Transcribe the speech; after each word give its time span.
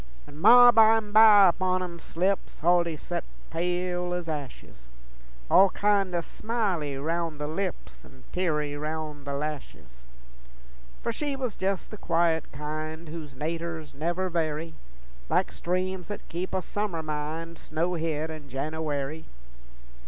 When 0.25 0.39
Ma 0.39 0.71
bimeby 0.71 1.49
upon 1.49 1.83
'em 1.83 1.99
slips, 1.99 2.57
Huldy 2.61 2.97
sot 2.97 3.23
pale 3.51 4.15
ez 4.15 4.27
ashes, 4.27 4.87
All 5.47 5.69
kin' 5.69 6.15
o' 6.15 6.21
smily 6.21 6.97
roun' 6.97 7.37
the 7.37 7.45
lips 7.47 8.03
An' 8.03 8.23
teary 8.31 8.75
roun' 8.75 9.25
the 9.25 9.33
lashes. 9.35 10.01
For 11.03 11.11
she 11.11 11.35
was 11.35 11.61
jes' 11.61 11.85
the 11.85 11.97
quiet 11.97 12.51
kind 12.51 13.09
Whose 13.09 13.35
naturs 13.35 13.93
never 13.93 14.27
vary, 14.27 14.73
Like 15.29 15.51
streams 15.51 16.07
that 16.07 16.27
keep 16.29 16.51
a 16.55 16.63
summer 16.63 17.03
mind 17.03 17.57
Snowhid 17.59 18.31
in 18.31 18.49
Jenooary. 18.49 19.25